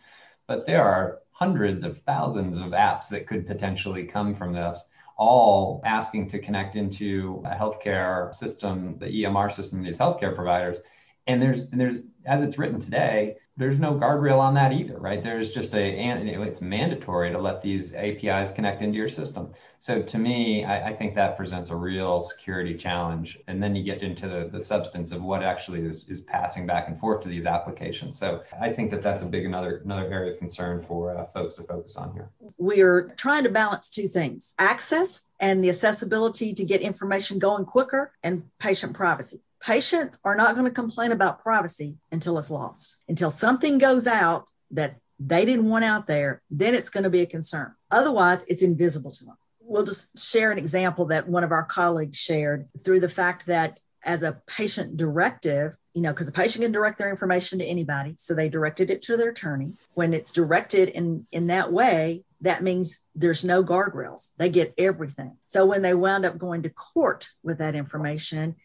But 0.47 0.65
there 0.65 0.83
are 0.83 1.19
hundreds 1.33 1.83
of 1.83 2.01
thousands 2.03 2.57
of 2.57 2.71
apps 2.71 3.09
that 3.09 3.27
could 3.27 3.45
potentially 3.45 4.05
come 4.05 4.33
from 4.35 4.53
this 4.53 4.85
all 5.15 5.81
asking 5.85 6.27
to 6.27 6.39
connect 6.39 6.75
into 6.75 7.43
a 7.45 7.55
healthcare 7.55 8.33
system, 8.33 8.97
the 8.99 9.05
EMR 9.05 9.51
system 9.51 9.83
these 9.83 9.99
healthcare 9.99 10.33
providers. 10.33 10.79
And 11.27 11.41
there's 11.41 11.71
and 11.71 11.79
there's 11.79 12.01
as 12.25 12.43
it's 12.43 12.57
written 12.57 12.79
today, 12.79 13.37
there's 13.55 13.77
no 13.77 13.93
guardrail 13.93 14.39
on 14.39 14.55
that 14.55 14.73
either, 14.73 14.97
right? 14.97 15.23
There's 15.23 15.51
just 15.51 15.75
a, 15.75 15.77
and 15.77 16.27
it's 16.27 16.61
mandatory 16.61 17.31
to 17.31 17.37
let 17.37 17.61
these 17.61 17.93
APIs 17.93 18.51
connect 18.51 18.81
into 18.81 18.97
your 18.97 19.09
system. 19.09 19.53
So 19.77 20.01
to 20.01 20.17
me, 20.17 20.63
I, 20.65 20.89
I, 20.89 20.95
think 20.95 21.13
that 21.15 21.37
presents 21.37 21.69
a 21.69 21.75
real 21.75 22.23
security 22.23 22.73
challenge. 22.73 23.37
And 23.47 23.61
then 23.61 23.75
you 23.75 23.83
get 23.83 24.01
into 24.01 24.27
the, 24.27 24.49
the 24.51 24.63
substance 24.63 25.11
of 25.11 25.21
what 25.21 25.43
actually 25.43 25.81
is, 25.81 26.07
is 26.07 26.21
passing 26.21 26.65
back 26.65 26.87
and 26.87 26.99
forth 26.99 27.21
to 27.23 27.27
these 27.27 27.45
applications. 27.45 28.17
So 28.17 28.41
I 28.59 28.71
think 28.71 28.89
that 28.91 29.03
that's 29.03 29.21
a 29.21 29.25
big 29.25 29.45
another 29.45 29.81
another 29.83 30.11
area 30.11 30.31
of 30.31 30.39
concern 30.39 30.83
for 30.87 31.15
uh, 31.15 31.25
folks 31.33 31.55
to 31.55 31.63
focus 31.63 31.95
on 31.95 32.13
here. 32.13 32.29
We 32.57 32.81
are 32.81 33.13
trying 33.17 33.43
to 33.43 33.49
balance 33.49 33.89
two 33.89 34.07
things: 34.07 34.55
access 34.57 35.23
and 35.39 35.63
the 35.63 35.69
accessibility 35.69 36.53
to 36.53 36.63
get 36.63 36.81
information 36.81 37.37
going 37.37 37.65
quicker, 37.65 38.13
and 38.23 38.43
patient 38.59 38.93
privacy 38.93 39.41
patients 39.65 40.19
are 40.23 40.35
not 40.35 40.55
going 40.55 40.65
to 40.65 40.71
complain 40.71 41.11
about 41.11 41.41
privacy 41.41 41.97
until 42.11 42.37
it's 42.37 42.49
lost. 42.49 42.97
Until 43.07 43.31
something 43.31 43.77
goes 43.77 44.07
out 44.07 44.49
that 44.71 44.97
they 45.19 45.45
didn't 45.45 45.69
want 45.69 45.85
out 45.85 46.07
there, 46.07 46.41
then 46.51 46.73
it's 46.73 46.89
going 46.89 47.05
to 47.05 47.09
be 47.09 47.21
a 47.21 47.25
concern. 47.25 47.73
Otherwise, 47.89 48.43
it's 48.47 48.61
invisible 48.61 49.11
to 49.11 49.25
them. 49.25 49.37
We'll 49.61 49.85
just 49.85 50.19
share 50.19 50.51
an 50.51 50.57
example 50.57 51.05
that 51.05 51.29
one 51.29 51.43
of 51.43 51.51
our 51.51 51.63
colleagues 51.63 52.19
shared 52.19 52.67
through 52.83 52.99
the 52.99 53.09
fact 53.09 53.45
that 53.45 53.79
as 54.05 54.21
a 54.21 54.41
patient 54.47 54.97
directive, 54.97 55.77
you 55.93 56.01
know, 56.01 56.11
because 56.11 56.25
the 56.25 56.33
patient 56.33 56.63
can 56.63 56.73
direct 56.73 56.97
their 56.97 57.09
information 57.09 57.59
to 57.59 57.65
anybody. 57.65 58.15
So 58.17 58.33
they 58.33 58.49
directed 58.49 58.89
it 58.89 59.01
to 59.03 59.15
their 59.15 59.29
attorney. 59.29 59.73
When 59.93 60.13
it's 60.13 60.33
directed 60.33 60.89
in, 60.89 61.25
in 61.31 61.47
that 61.47 61.71
way, 61.71 62.25
that 62.41 62.61
means 62.61 62.99
there's 63.15 63.45
no 63.45 63.63
guardrails. 63.63 64.31
They 64.37 64.49
get 64.49 64.73
everything. 64.77 65.37
So 65.45 65.65
when 65.65 65.81
they 65.81 65.93
wound 65.93 66.25
up 66.25 66.37
going 66.37 66.63
to 66.63 66.69
court 66.69 67.29
with 67.41 67.59
that 67.59 67.75
information, 67.75 68.57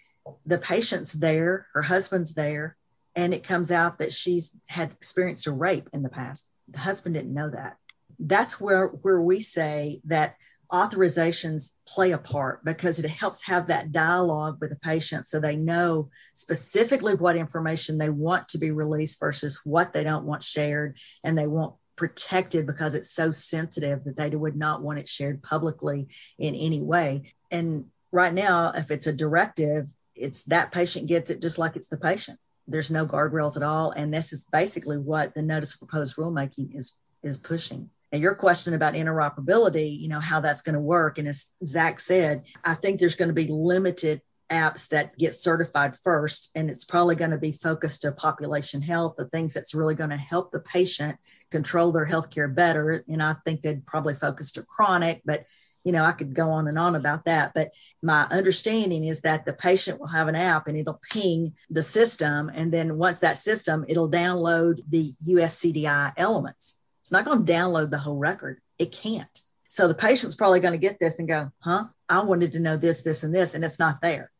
the 0.44 0.58
patient's 0.58 1.12
there, 1.12 1.66
her 1.74 1.82
husband's 1.82 2.34
there, 2.34 2.76
and 3.14 3.34
it 3.34 3.42
comes 3.42 3.70
out 3.70 3.98
that 3.98 4.12
she's 4.12 4.56
had 4.66 4.92
experienced 4.92 5.46
a 5.46 5.52
rape 5.52 5.88
in 5.92 6.02
the 6.02 6.08
past. 6.08 6.48
The 6.68 6.80
husband 6.80 7.14
didn't 7.14 7.34
know 7.34 7.50
that. 7.50 7.76
That's 8.18 8.60
where 8.60 8.88
where 8.88 9.20
we 9.20 9.40
say 9.40 10.00
that 10.04 10.36
authorizations 10.70 11.72
play 11.86 12.12
a 12.12 12.18
part 12.18 12.64
because 12.64 12.98
it 12.98 13.08
helps 13.08 13.46
have 13.46 13.66
that 13.66 13.90
dialogue 13.90 14.58
with 14.60 14.68
the 14.70 14.76
patient 14.76 15.26
so 15.26 15.40
they 15.40 15.56
know 15.56 16.10
specifically 16.34 17.14
what 17.14 17.36
information 17.36 17.96
they 17.96 18.10
want 18.10 18.48
to 18.48 18.58
be 18.58 18.70
released 18.70 19.18
versus 19.18 19.60
what 19.64 19.92
they 19.92 20.04
don't 20.04 20.26
want 20.26 20.44
shared 20.44 20.98
and 21.24 21.38
they 21.38 21.46
want 21.46 21.74
protected 21.96 22.66
because 22.66 22.94
it's 22.94 23.10
so 23.10 23.30
sensitive 23.30 24.04
that 24.04 24.16
they 24.16 24.28
would 24.28 24.56
not 24.56 24.82
want 24.82 24.98
it 24.98 25.08
shared 25.08 25.42
publicly 25.42 26.06
in 26.38 26.54
any 26.54 26.82
way 26.82 27.22
and 27.50 27.86
right 28.12 28.34
now 28.34 28.70
if 28.74 28.90
it's 28.90 29.06
a 29.06 29.12
directive 29.12 29.88
it's 30.18 30.44
that 30.44 30.72
patient 30.72 31.08
gets 31.08 31.30
it 31.30 31.42
just 31.42 31.58
like 31.58 31.76
it's 31.76 31.88
the 31.88 31.96
patient. 31.96 32.38
There's 32.66 32.90
no 32.90 33.06
guardrails 33.06 33.56
at 33.56 33.62
all. 33.62 33.92
And 33.92 34.12
this 34.12 34.32
is 34.32 34.44
basically 34.52 34.98
what 34.98 35.34
the 35.34 35.42
notice 35.42 35.74
of 35.74 35.80
proposed 35.80 36.16
rulemaking 36.16 36.76
is 36.76 36.98
is 37.22 37.38
pushing. 37.38 37.90
And 38.10 38.22
your 38.22 38.34
question 38.34 38.74
about 38.74 38.94
interoperability, 38.94 39.98
you 39.98 40.08
know, 40.08 40.20
how 40.20 40.40
that's 40.40 40.62
going 40.62 40.74
to 40.74 40.80
work. 40.80 41.18
And 41.18 41.28
as 41.28 41.48
Zach 41.64 42.00
said, 42.00 42.46
I 42.64 42.74
think 42.74 42.98
there's 43.00 43.16
going 43.16 43.28
to 43.28 43.34
be 43.34 43.48
limited 43.48 44.22
apps 44.50 44.88
that 44.88 45.16
get 45.18 45.34
certified 45.34 45.94
first 46.02 46.50
and 46.54 46.70
it's 46.70 46.84
probably 46.84 47.14
going 47.14 47.30
to 47.30 47.38
be 47.38 47.52
focused 47.52 48.02
to 48.02 48.12
population 48.12 48.80
health 48.80 49.14
the 49.16 49.28
things 49.28 49.52
that's 49.52 49.74
really 49.74 49.94
going 49.94 50.10
to 50.10 50.16
help 50.16 50.50
the 50.50 50.60
patient 50.60 51.18
control 51.50 51.92
their 51.92 52.06
healthcare 52.06 52.52
better 52.52 53.04
and 53.08 53.22
i 53.22 53.34
think 53.44 53.60
they'd 53.60 53.86
probably 53.86 54.14
focus 54.14 54.52
to 54.52 54.62
chronic 54.62 55.20
but 55.24 55.44
you 55.88 55.92
know, 55.92 56.04
I 56.04 56.12
could 56.12 56.34
go 56.34 56.50
on 56.50 56.68
and 56.68 56.78
on 56.78 56.96
about 56.96 57.24
that. 57.24 57.52
But 57.54 57.72
my 58.02 58.26
understanding 58.30 59.04
is 59.04 59.22
that 59.22 59.46
the 59.46 59.54
patient 59.54 59.98
will 59.98 60.08
have 60.08 60.28
an 60.28 60.34
app 60.34 60.66
and 60.68 60.76
it'll 60.76 61.00
ping 61.10 61.54
the 61.70 61.82
system. 61.82 62.50
And 62.52 62.70
then 62.70 62.98
once 62.98 63.20
that 63.20 63.38
system, 63.38 63.86
it'll 63.88 64.10
download 64.10 64.82
the 64.86 65.14
USCDI 65.26 66.12
elements. 66.18 66.78
It's 67.00 67.10
not 67.10 67.24
going 67.24 67.46
to 67.46 67.50
download 67.50 67.90
the 67.90 67.98
whole 67.98 68.18
record. 68.18 68.60
It 68.78 68.92
can't. 68.92 69.40
So 69.70 69.88
the 69.88 69.94
patient's 69.94 70.34
probably 70.34 70.60
going 70.60 70.72
to 70.72 70.78
get 70.78 70.98
this 71.00 71.18
and 71.18 71.26
go, 71.26 71.52
huh? 71.60 71.86
I 72.06 72.20
wanted 72.20 72.52
to 72.52 72.60
know 72.60 72.76
this, 72.76 73.02
this, 73.02 73.22
and 73.22 73.34
this, 73.34 73.54
and 73.54 73.64
it's 73.64 73.78
not 73.78 74.02
there. 74.02 74.30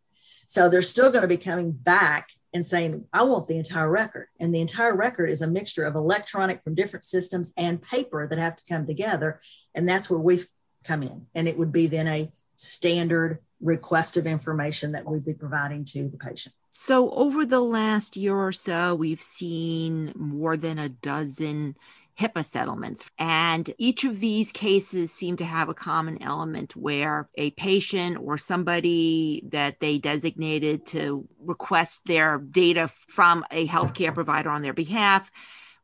So 0.49 0.71
they're 0.71 0.81
still 0.81 1.11
going 1.11 1.23
to 1.23 1.28
be 1.28 1.37
coming 1.37 1.73
back 1.73 2.31
and 2.55 2.64
saying, 2.64 3.05
I 3.12 3.23
want 3.25 3.49
the 3.49 3.59
entire 3.59 3.90
record. 3.90 4.28
And 4.40 4.55
the 4.55 4.62
entire 4.62 4.97
record 4.97 5.28
is 5.28 5.43
a 5.43 5.47
mixture 5.47 5.85
of 5.85 5.95
electronic 5.95 6.62
from 6.62 6.75
different 6.75 7.05
systems 7.05 7.52
and 7.59 7.83
paper 7.83 8.26
that 8.26 8.38
have 8.38 8.57
to 8.57 8.64
come 8.67 8.87
together. 8.87 9.40
And 9.75 9.87
that's 9.87 10.09
where 10.09 10.19
we 10.19 10.40
come 10.85 11.02
in. 11.02 11.26
And 11.35 11.49
it 11.49 11.59
would 11.59 11.71
be 11.71 11.87
then 11.87 12.09
a 12.09 12.33
standard 12.57 13.40
request 13.61 14.17
of 14.17 14.26
information 14.26 14.93
that 14.93 15.05
we'd 15.05 15.26
be 15.26 15.35
providing 15.35 15.85
to 15.85 16.09
the 16.09 16.17
patient. 16.17 16.55
So, 16.71 17.11
over 17.11 17.45
the 17.45 17.61
last 17.61 18.17
year 18.17 18.37
or 18.37 18.52
so, 18.52 18.95
we've 18.95 19.21
seen 19.21 20.12
more 20.17 20.57
than 20.57 20.78
a 20.78 20.88
dozen 20.88 21.76
HIPAA 22.19 22.45
settlements. 22.45 23.09
And 23.19 23.73
each 23.79 24.05
of 24.05 24.21
these 24.21 24.51
cases 24.53 25.13
seem 25.13 25.37
to 25.37 25.45
have 25.45 25.69
a 25.69 25.75
common 25.75 26.23
element 26.23 26.75
where 26.77 27.29
a 27.37 27.51
patient 27.53 28.19
or 28.21 28.39
somebody 28.39 29.45
that 29.51 29.81
they 29.81 29.99
designated 29.99 30.87
to 30.87 31.27
request 31.41 32.03
their 32.07 32.39
data 32.39 32.89
from 32.89 33.45
a 33.51 33.67
healthcare 33.69 34.13
provider 34.13 34.51
on 34.51 34.63
their 34.63 34.73
behalf 34.73 35.31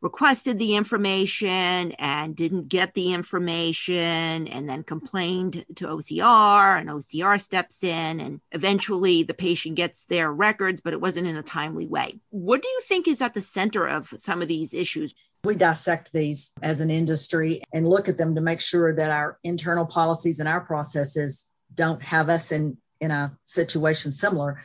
requested 0.05 0.59
the 0.59 0.77
information 0.77 1.93
and 1.93 2.37
didn't 2.37 2.69
get 2.69 2.93
the 2.93 3.15
information 3.15 4.47
and 4.49 4.69
then 4.69 4.83
complained 4.83 5.65
to 5.75 5.87
OCR 5.87 6.79
and 6.79 6.91
OCR 6.91 7.41
steps 7.41 7.83
in 7.83 8.21
and 8.21 8.43
eventually 8.53 9.23
the 9.23 9.33
patient 9.33 9.77
gets 9.77 10.05
their 10.05 10.31
records 10.31 10.83
but 10.83 10.93
it 10.93 11.01
wasn't 11.01 11.27
in 11.27 11.39
a 11.39 11.43
timely 11.43 11.87
way. 11.87 12.21
What 12.29 12.61
do 12.61 12.69
you 12.69 12.83
think 12.87 13.09
is 13.09 13.23
at 13.23 13.33
the 13.33 13.41
center 13.41 13.87
of 13.87 14.13
some 14.19 14.43
of 14.43 14.49
these 14.49 14.75
issues? 14.75 15.15
We 15.43 15.55
dissect 15.55 16.13
these 16.13 16.53
as 16.61 16.83
an 16.83 16.91
industry 16.91 17.63
and 17.73 17.89
look 17.89 18.07
at 18.07 18.19
them 18.19 18.35
to 18.35 18.43
make 18.43 18.61
sure 18.61 18.95
that 18.95 19.11
our 19.11 19.39
internal 19.43 19.87
policies 19.87 20.39
and 20.39 20.47
our 20.47 20.61
processes 20.61 21.47
don't 21.75 22.03
have 22.03 22.29
us 22.29 22.53
in 22.53 22.77
in 23.01 23.11
a 23.11 23.37
situation 23.47 24.13
similar 24.13 24.63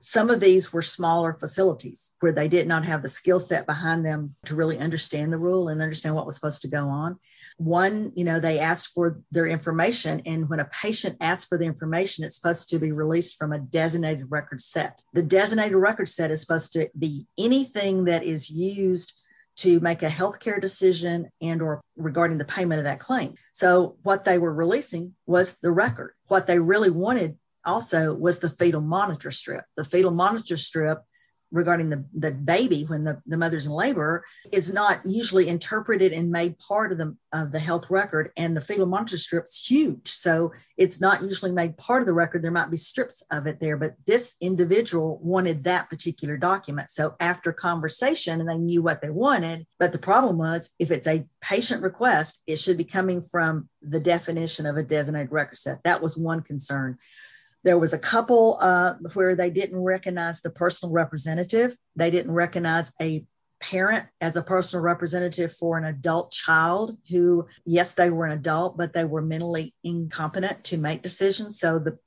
some 0.00 0.30
of 0.30 0.40
these 0.40 0.72
were 0.72 0.82
smaller 0.82 1.32
facilities 1.32 2.14
where 2.20 2.32
they 2.32 2.46
did 2.46 2.68
not 2.68 2.84
have 2.84 3.02
the 3.02 3.08
skill 3.08 3.40
set 3.40 3.66
behind 3.66 4.06
them 4.06 4.36
to 4.46 4.54
really 4.54 4.78
understand 4.78 5.32
the 5.32 5.38
rule 5.38 5.68
and 5.68 5.82
understand 5.82 6.14
what 6.14 6.26
was 6.26 6.36
supposed 6.36 6.62
to 6.62 6.68
go 6.68 6.88
on. 6.88 7.18
One, 7.56 8.12
you 8.14 8.24
know, 8.24 8.38
they 8.38 8.60
asked 8.60 8.92
for 8.94 9.20
their 9.32 9.46
information. 9.46 10.22
And 10.24 10.48
when 10.48 10.60
a 10.60 10.66
patient 10.66 11.16
asks 11.20 11.46
for 11.46 11.58
the 11.58 11.66
information, 11.66 12.24
it's 12.24 12.36
supposed 12.36 12.68
to 12.70 12.78
be 12.78 12.92
released 12.92 13.36
from 13.36 13.52
a 13.52 13.58
designated 13.58 14.26
record 14.30 14.60
set. 14.60 15.02
The 15.14 15.22
designated 15.22 15.76
record 15.76 16.08
set 16.08 16.30
is 16.30 16.40
supposed 16.40 16.72
to 16.74 16.88
be 16.96 17.26
anything 17.36 18.04
that 18.04 18.22
is 18.22 18.50
used 18.50 19.12
to 19.56 19.80
make 19.80 20.04
a 20.04 20.08
healthcare 20.08 20.60
decision 20.60 21.28
and 21.40 21.60
or 21.60 21.80
regarding 21.96 22.38
the 22.38 22.44
payment 22.44 22.78
of 22.78 22.84
that 22.84 23.00
claim. 23.00 23.34
So 23.52 23.96
what 24.04 24.24
they 24.24 24.38
were 24.38 24.54
releasing 24.54 25.14
was 25.26 25.58
the 25.58 25.72
record. 25.72 26.14
What 26.28 26.46
they 26.46 26.60
really 26.60 26.90
wanted 26.90 27.36
also 27.68 28.14
was 28.14 28.38
the 28.38 28.50
fetal 28.50 28.80
monitor 28.80 29.30
strip. 29.30 29.64
The 29.76 29.84
fetal 29.84 30.10
monitor 30.10 30.56
strip 30.56 31.02
regarding 31.50 31.88
the, 31.88 32.04
the 32.14 32.30
baby 32.30 32.84
when 32.84 33.04
the, 33.04 33.20
the 33.26 33.36
mother's 33.36 33.66
in 33.66 33.72
labor 33.72 34.24
is 34.52 34.72
not 34.72 35.00
usually 35.04 35.48
interpreted 35.48 36.12
and 36.12 36.30
made 36.30 36.58
part 36.58 36.92
of 36.92 36.98
the 36.98 37.16
of 37.32 37.52
the 37.52 37.58
health 37.58 37.90
record 37.90 38.30
and 38.36 38.56
the 38.56 38.60
fetal 38.60 38.86
monitor 38.86 39.16
strip's 39.16 39.68
huge. 39.68 40.08
So 40.08 40.52
it's 40.76 41.00
not 41.00 41.22
usually 41.22 41.52
made 41.52 41.76
part 41.76 42.02
of 42.02 42.06
the 42.06 42.14
record. 42.14 42.42
There 42.42 42.50
might 42.50 42.70
be 42.70 42.76
strips 42.76 43.22
of 43.30 43.46
it 43.46 43.60
there 43.60 43.76
but 43.76 43.94
this 44.06 44.34
individual 44.40 45.18
wanted 45.22 45.64
that 45.64 45.88
particular 45.88 46.36
document. 46.36 46.90
So 46.90 47.14
after 47.20 47.52
conversation 47.52 48.40
and 48.40 48.48
they 48.48 48.58
knew 48.58 48.82
what 48.82 49.00
they 49.00 49.10
wanted 49.10 49.66
but 49.78 49.92
the 49.92 49.98
problem 49.98 50.38
was 50.38 50.72
if 50.78 50.90
it's 50.90 51.06
a 51.06 51.26
patient 51.40 51.82
request 51.82 52.42
it 52.46 52.58
should 52.58 52.76
be 52.76 52.84
coming 52.84 53.22
from 53.22 53.68
the 53.80 54.00
definition 54.00 54.66
of 54.66 54.76
a 54.76 54.82
designated 54.82 55.32
record 55.32 55.58
set. 55.58 55.82
That 55.84 56.02
was 56.02 56.16
one 56.16 56.42
concern 56.42 56.98
there 57.64 57.78
was 57.78 57.92
a 57.92 57.98
couple 57.98 58.58
uh, 58.60 58.94
where 59.14 59.34
they 59.34 59.50
didn't 59.50 59.78
recognize 59.78 60.40
the 60.40 60.50
personal 60.50 60.92
representative. 60.92 61.76
They 61.96 62.10
didn't 62.10 62.32
recognize 62.32 62.92
a 63.00 63.26
parent 63.60 64.06
as 64.20 64.36
a 64.36 64.42
personal 64.42 64.84
representative 64.84 65.52
for 65.52 65.76
an 65.76 65.84
adult 65.84 66.30
child 66.30 66.96
who, 67.10 67.46
yes, 67.64 67.94
they 67.94 68.10
were 68.10 68.26
an 68.26 68.38
adult, 68.38 68.76
but 68.76 68.92
they 68.92 69.04
were 69.04 69.22
mentally 69.22 69.74
incompetent 69.82 70.62
to 70.64 70.78
make 70.78 71.02
decisions. 71.02 71.58
So 71.58 71.78
the 71.78 71.98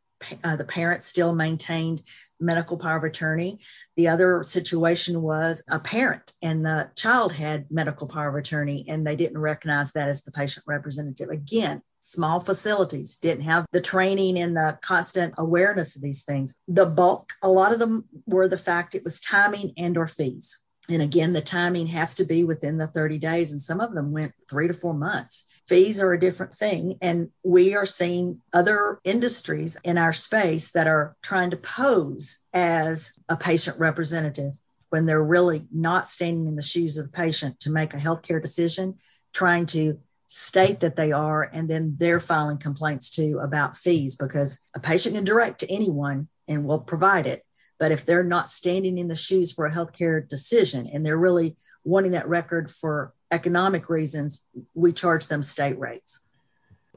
uh, 0.43 0.55
the 0.55 0.63
parent 0.63 1.01
still 1.03 1.33
maintained 1.33 2.03
medical 2.39 2.77
power 2.77 2.97
of 2.97 3.03
attorney. 3.03 3.59
The 3.95 4.07
other 4.07 4.43
situation 4.43 5.21
was 5.21 5.63
a 5.67 5.79
parent 5.79 6.33
and 6.41 6.65
the 6.65 6.89
child 6.95 7.33
had 7.33 7.65
medical 7.71 8.07
power 8.07 8.29
of 8.29 8.35
attorney 8.35 8.85
and 8.87 9.05
they 9.05 9.15
didn't 9.15 9.37
recognize 9.37 9.93
that 9.93 10.09
as 10.09 10.23
the 10.23 10.31
patient 10.31 10.65
representative. 10.67 11.29
Again, 11.29 11.81
small 12.01 12.39
facilities 12.39 13.15
didn't 13.15 13.43
have 13.43 13.65
the 13.71 13.79
training 13.79 14.37
and 14.37 14.57
the 14.57 14.77
constant 14.81 15.35
awareness 15.37 15.95
of 15.95 16.01
these 16.01 16.23
things. 16.23 16.55
The 16.67 16.87
bulk, 16.87 17.29
a 17.41 17.49
lot 17.49 17.71
of 17.71 17.79
them 17.79 18.05
were 18.25 18.47
the 18.47 18.57
fact 18.57 18.95
it 18.95 19.03
was 19.03 19.21
timing 19.21 19.73
and 19.77 19.97
or 19.97 20.07
fees. 20.07 20.59
And 20.89 21.01
again, 21.01 21.33
the 21.33 21.41
timing 21.41 21.87
has 21.87 22.15
to 22.15 22.25
be 22.25 22.43
within 22.43 22.79
the 22.79 22.87
30 22.87 23.19
days, 23.19 23.51
and 23.51 23.61
some 23.61 23.79
of 23.79 23.93
them 23.93 24.11
went 24.11 24.33
three 24.49 24.67
to 24.67 24.73
four 24.73 24.95
months. 24.95 25.45
Fees 25.67 26.01
are 26.01 26.11
a 26.11 26.19
different 26.19 26.55
thing. 26.55 26.97
And 27.01 27.29
we 27.43 27.75
are 27.75 27.85
seeing 27.85 28.41
other 28.51 28.99
industries 29.03 29.77
in 29.83 29.99
our 29.99 30.11
space 30.11 30.71
that 30.71 30.87
are 30.87 31.15
trying 31.21 31.51
to 31.51 31.57
pose 31.57 32.39
as 32.51 33.13
a 33.29 33.37
patient 33.37 33.77
representative 33.79 34.53
when 34.89 35.05
they're 35.05 35.23
really 35.23 35.67
not 35.71 36.09
standing 36.09 36.47
in 36.47 36.55
the 36.55 36.61
shoes 36.63 36.97
of 36.97 37.05
the 37.05 37.11
patient 37.11 37.59
to 37.61 37.69
make 37.69 37.93
a 37.93 37.97
healthcare 37.97 38.41
decision, 38.41 38.95
trying 39.33 39.67
to 39.67 39.99
state 40.31 40.79
that 40.79 40.95
they 40.95 41.11
are, 41.11 41.43
and 41.43 41.69
then 41.69 41.95
they're 41.99 42.19
filing 42.19 42.57
complaints 42.57 43.09
too 43.09 43.39
about 43.41 43.77
fees 43.77 44.15
because 44.15 44.59
a 44.75 44.79
patient 44.79 45.15
can 45.15 45.25
direct 45.25 45.59
to 45.59 45.71
anyone 45.71 46.27
and 46.47 46.65
will 46.65 46.79
provide 46.79 47.27
it 47.27 47.43
but 47.81 47.91
if 47.91 48.05
they're 48.05 48.23
not 48.23 48.47
standing 48.47 48.99
in 48.99 49.07
the 49.07 49.15
shoes 49.15 49.51
for 49.51 49.65
a 49.65 49.71
healthcare 49.71 50.29
decision 50.29 50.85
and 50.85 51.03
they're 51.03 51.17
really 51.17 51.55
wanting 51.83 52.11
that 52.11 52.29
record 52.29 52.69
for 52.69 53.11
economic 53.31 53.89
reasons, 53.89 54.41
we 54.75 54.93
charge 54.93 55.25
them 55.25 55.41
state 55.41 55.79
rates. 55.79 56.19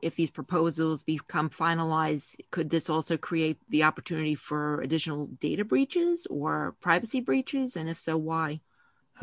If 0.03 0.15
these 0.15 0.31
proposals 0.31 1.03
become 1.03 1.49
finalized, 1.49 2.37
could 2.51 2.69
this 2.69 2.91
also 2.91 3.17
create 3.17 3.57
the 3.71 3.85
opportunity 3.85 4.35
for 4.35 4.83
additional 4.83 5.29
data 5.41 5.65
breaches 5.65 6.27
or 6.29 6.77
privacy 6.83 7.23
breaches? 7.23 7.77
And 7.77 7.89
if 7.89 7.99
so, 7.99 8.19
why? 8.19 8.61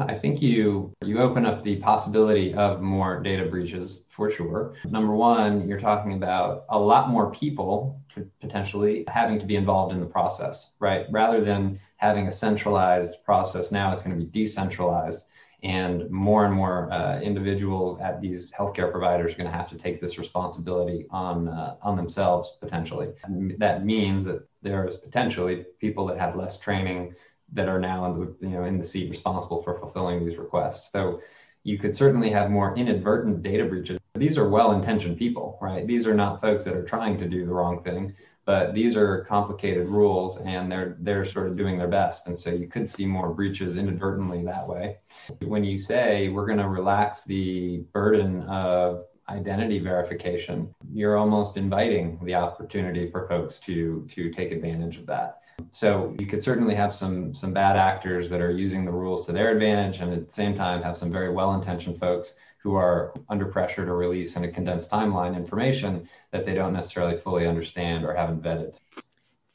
I 0.07 0.17
think 0.17 0.41
you 0.41 0.93
you 1.03 1.19
open 1.19 1.45
up 1.45 1.63
the 1.63 1.77
possibility 1.77 2.53
of 2.53 2.81
more 2.81 3.21
data 3.21 3.45
breaches 3.45 4.03
for 4.09 4.29
sure. 4.29 4.75
Number 4.85 5.15
one, 5.15 5.67
you're 5.67 5.79
talking 5.79 6.13
about 6.13 6.65
a 6.69 6.79
lot 6.79 7.09
more 7.09 7.31
people 7.31 7.99
potentially 8.41 9.05
having 9.07 9.39
to 9.39 9.45
be 9.45 9.55
involved 9.55 9.93
in 9.93 9.99
the 9.99 10.05
process, 10.05 10.73
right? 10.79 11.05
Rather 11.11 11.43
than 11.43 11.79
having 11.95 12.27
a 12.27 12.31
centralized 12.31 13.23
process, 13.23 13.71
now 13.71 13.93
it's 13.93 14.03
going 14.03 14.17
to 14.17 14.25
be 14.25 14.31
decentralized, 14.31 15.25
and 15.63 16.09
more 16.09 16.45
and 16.45 16.53
more 16.53 16.91
uh, 16.91 17.19
individuals 17.21 17.99
at 18.01 18.19
these 18.19 18.51
healthcare 18.51 18.91
providers 18.91 19.33
are 19.33 19.37
going 19.37 19.49
to 19.49 19.55
have 19.55 19.69
to 19.69 19.77
take 19.77 20.01
this 20.01 20.17
responsibility 20.17 21.05
on 21.11 21.47
uh, 21.47 21.75
on 21.81 21.95
themselves 21.95 22.57
potentially. 22.59 23.09
And 23.23 23.55
that 23.59 23.85
means 23.85 24.23
that 24.25 24.47
there's 24.61 24.95
potentially 24.95 25.65
people 25.79 26.05
that 26.07 26.17
have 26.19 26.35
less 26.35 26.59
training 26.59 27.15
that 27.53 27.67
are 27.67 27.79
now 27.79 28.05
in 28.05 28.19
the 28.19 28.47
you 28.47 28.53
know 28.53 28.65
in 28.65 28.77
the 28.77 28.83
seat 28.83 29.09
responsible 29.09 29.61
for 29.63 29.77
fulfilling 29.79 30.25
these 30.25 30.37
requests. 30.37 30.91
So 30.91 31.21
you 31.63 31.77
could 31.77 31.95
certainly 31.95 32.29
have 32.29 32.49
more 32.49 32.75
inadvertent 32.75 33.43
data 33.43 33.65
breaches. 33.65 33.99
These 34.15 34.37
are 34.37 34.49
well-intentioned 34.49 35.17
people, 35.17 35.57
right? 35.61 35.85
These 35.85 36.07
are 36.07 36.13
not 36.13 36.41
folks 36.41 36.63
that 36.65 36.75
are 36.75 36.83
trying 36.83 37.17
to 37.17 37.27
do 37.27 37.45
the 37.45 37.53
wrong 37.53 37.83
thing, 37.83 38.15
but 38.45 38.73
these 38.73 38.97
are 38.97 39.23
complicated 39.25 39.87
rules 39.87 40.39
and 40.39 40.71
they're 40.71 40.97
they're 40.99 41.25
sort 41.25 41.47
of 41.47 41.57
doing 41.57 41.77
their 41.77 41.87
best. 41.87 42.27
And 42.27 42.37
so 42.37 42.49
you 42.49 42.67
could 42.67 42.87
see 42.87 43.05
more 43.05 43.33
breaches 43.33 43.77
inadvertently 43.77 44.43
that 44.45 44.67
way. 44.67 44.97
When 45.41 45.63
you 45.63 45.77
say 45.77 46.29
we're 46.29 46.47
going 46.47 46.57
to 46.57 46.67
relax 46.67 47.23
the 47.23 47.83
burden 47.93 48.41
of 48.43 49.05
identity 49.29 49.79
verification, 49.79 50.73
you're 50.91 51.17
almost 51.17 51.55
inviting 51.55 52.19
the 52.23 52.35
opportunity 52.35 53.09
for 53.09 53.27
folks 53.27 53.59
to 53.59 54.07
to 54.11 54.31
take 54.31 54.51
advantage 54.51 54.97
of 54.97 55.05
that. 55.05 55.40
So 55.71 56.15
you 56.19 56.25
could 56.25 56.41
certainly 56.41 56.75
have 56.75 56.93
some 56.93 57.33
some 57.33 57.53
bad 57.53 57.77
actors 57.77 58.29
that 58.29 58.41
are 58.41 58.51
using 58.51 58.85
the 58.85 58.91
rules 58.91 59.25
to 59.25 59.31
their 59.31 59.51
advantage, 59.51 59.99
and 59.99 60.13
at 60.13 60.27
the 60.27 60.33
same 60.33 60.55
time 60.55 60.81
have 60.81 60.97
some 60.97 61.11
very 61.11 61.31
well-intentioned 61.31 61.99
folks 61.99 62.35
who 62.57 62.75
are 62.75 63.13
under 63.29 63.45
pressure 63.45 63.85
to 63.85 63.93
release 63.93 64.35
in 64.35 64.43
a 64.43 64.51
condensed 64.51 64.91
timeline 64.91 65.35
information 65.35 66.07
that 66.31 66.45
they 66.45 66.53
don't 66.53 66.73
necessarily 66.73 67.17
fully 67.17 67.47
understand 67.47 68.05
or 68.05 68.13
haven't 68.13 68.43
vetted. 68.43 68.77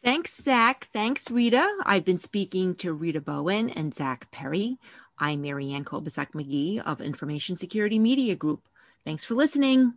Thanks, 0.02 0.36
Zach. 0.36 0.88
Thanks, 0.92 1.30
Rita. 1.30 1.66
I've 1.84 2.04
been 2.04 2.18
speaking 2.18 2.74
to 2.76 2.92
Rita 2.92 3.20
Bowen 3.20 3.70
and 3.70 3.94
Zach 3.94 4.30
Perry. 4.30 4.78
I'm 5.18 5.42
Marianne 5.42 5.84
Kolbasuk 5.84 6.32
McGee 6.32 6.78
of 6.80 7.00
Information 7.00 7.56
Security 7.56 7.98
Media 7.98 8.34
Group. 8.34 8.68
Thanks 9.04 9.24
for 9.24 9.34
listening. 9.34 9.94